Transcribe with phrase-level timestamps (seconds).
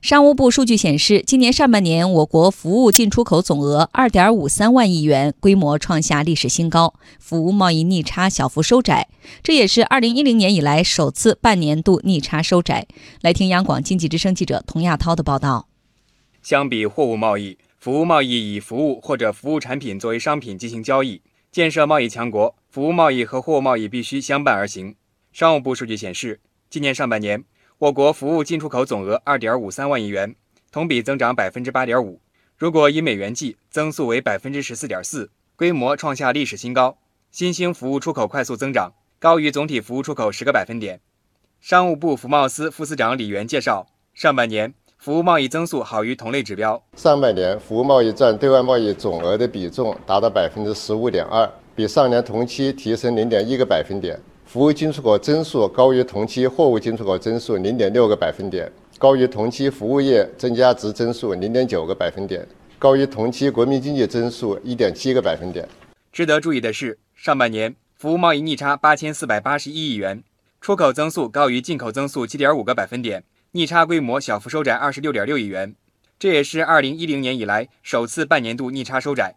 [0.00, 9.08] 商务部数据显示，今年上半年我国服务进出口总额二点五三万亿元，规模创下历史新高，服务贸易逆差小幅收窄，
[9.42, 12.86] 这也是二零一零年以来首次半年度逆差收窄。
[13.20, 15.68] 来听央广经济之声记者童亚涛的报道。
[16.42, 21.20] 相比货物贸易，服务贸易以服务或者服务产品作为商品进行交易。
[21.52, 24.94] 建设贸易强国，服务贸易和货物贸易必须相伴而行。
[25.30, 26.40] 商务部数据显示，
[26.70, 27.44] 今年上半年。
[27.80, 30.36] 我国服务进出口总额二点五三万亿元，
[30.70, 32.20] 同比增长百分之八点五。
[32.58, 36.98] 如果以美元计，增速为百分之十四点四，规模创下历史新高。
[37.30, 41.00] 新兴服务出口快速增长，高于总体服务出口十个百分点。
[41.58, 46.84] 商务部服贸司副司长李源介绍，上半年服务贸易增速好于同类指标。
[46.98, 54.20] 上半年服务贸易占对外贸易总额的比重达到百分之十五点二，比上年同期提升零点一个百分点。
[54.52, 58.68] 服务进出口增速高于同期货物进出口增速零点六个百分点，
[58.98, 62.44] 高于同期服务业增加值增速零点九个百分点，
[62.76, 65.68] 高于同期国民经济增速一点七个百分点。
[66.10, 70.24] 值得注意的是，上半年服务贸易逆差八千四百八十一亿元，
[70.60, 75.76] 出口增速高于进口增速七点五个百分点，逆差规模小幅收窄二十六点六亿元，
[76.18, 79.36] 这也是二零一零年以来首次半年度逆差收窄。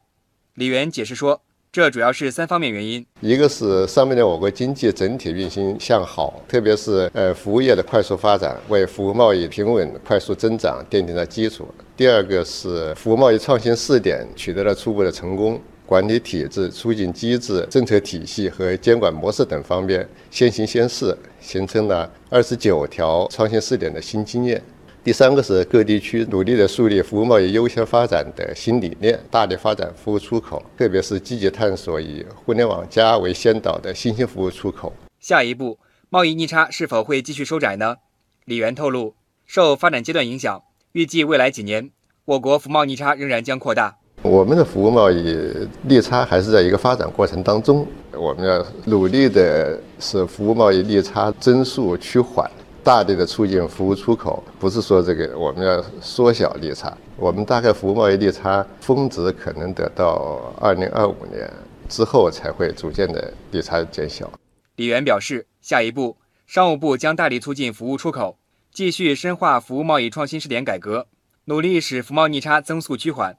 [0.56, 1.44] 李源解释说。
[1.74, 11.68] 这主要是三方面原因，一个是上半年我国经济整体运行向好，特别是呃服务业的快速发展，为服务贸易平稳快速增长奠定了基础。
[11.98, 24.62] 第二个是服务贸易创新试点取得了初步的成功，管理体制、促进机制、政策体系和监管模式等方面先行先试，形成了二十九条创新试点的新经验。
[25.04, 34.94] 第三个是各地区努力的树立服务贸易优先发展的新理念，大力发展服务出口，特别是积极探索以“互联网加”为先导的新兴服务出口。
[35.20, 35.78] 下一步，
[36.10, 37.98] 贸易逆差是否会继续收窄呢？
[38.46, 39.14] 李源透露，
[39.46, 41.90] 受发展阶段影响，预计未来几年
[42.24, 43.98] 我国服贸逆差仍然将扩大。
[44.22, 52.50] 我们的服务贸易逆差还是在一个发展过程当中，我们要努力的使服务贸易逆差增速趋缓。
[52.84, 61.50] 大力的促进服务出口，不是说这个我们要缩小利差，我们大概服务贸易逆差峰值可能得到二零二五年
[61.88, 64.30] 之后才会逐渐的利差减小。
[64.76, 68.38] 李源表示，下一步商务部将大力促进服务出口，
[68.74, 71.08] 继续深化服务贸易创新试点改革，
[71.46, 73.38] 努力使服贸逆差增速趋缓。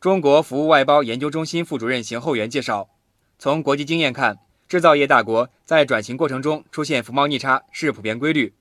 [0.00, 2.88] 中国服务外包研究中心副主任邢厚元介绍，
[3.38, 8.54] 从国际经验看，制造业大国在转型过程中出现服贸逆差是普遍规律。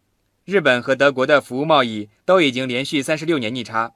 [0.45, 3.93] 日本和德国的服务贸易都已经连续三十六年逆差。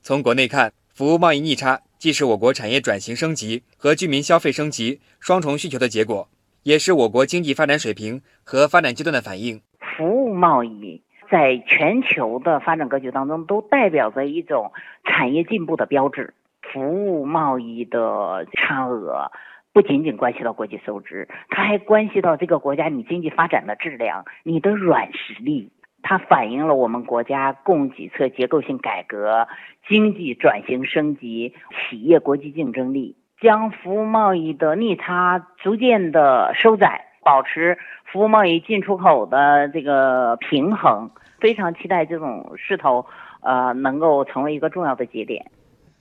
[0.00, 6.26] 从国内看，服务贸易逆差既是我国产业转型升级和居民消费升级双重需求的结果，
[6.62, 9.60] 也是我国经济发展水平和发展阶段的反应。
[9.98, 14.72] 服务贸易在全球的发展格局当中，都代表着一种
[15.04, 16.32] 产业进步的标志。
[16.72, 19.30] 服务贸易的差额
[19.74, 25.70] 不仅仅关系到国际收支，它还关系到这个国家你经济发展的质量、你的软实力。
[26.02, 29.46] 它反映了我们国家供给侧结构性改革、
[29.88, 41.10] 经济转型升级、企业国际竞争力，将服务贸易的逆差逐渐的收窄，保持服务贸易进出口的这个平衡。
[41.38, 43.06] 非常期待这种势头，
[43.42, 45.50] 呃，能够成为一个重要的节点。